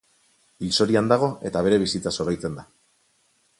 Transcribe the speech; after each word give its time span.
Hilzorian 0.67 1.11
dago 1.11 1.29
eta 1.51 1.63
bere 1.69 1.81
bizitzaz 1.85 2.17
oroitzen 2.25 2.59
da. 2.63 2.67